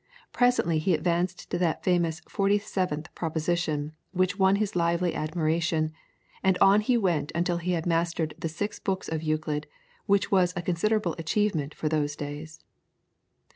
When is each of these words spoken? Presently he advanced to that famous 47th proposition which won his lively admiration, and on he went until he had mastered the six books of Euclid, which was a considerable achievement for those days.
Presently 0.33 0.79
he 0.79 0.95
advanced 0.95 1.51
to 1.51 1.59
that 1.59 1.83
famous 1.83 2.21
47th 2.21 3.13
proposition 3.13 3.91
which 4.13 4.39
won 4.39 4.55
his 4.55 4.75
lively 4.75 5.13
admiration, 5.13 5.91
and 6.41 6.57
on 6.57 6.81
he 6.81 6.97
went 6.97 7.31
until 7.35 7.57
he 7.57 7.73
had 7.73 7.85
mastered 7.85 8.33
the 8.39 8.49
six 8.49 8.79
books 8.79 9.07
of 9.07 9.21
Euclid, 9.21 9.67
which 10.07 10.31
was 10.31 10.53
a 10.55 10.63
considerable 10.63 11.13
achievement 11.19 11.75
for 11.75 11.87
those 11.87 12.15
days. 12.15 12.63